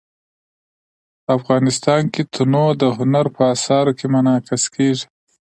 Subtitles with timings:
[1.37, 5.05] افغانستان کې تنوع د هنر په اثار کې منعکس کېږي.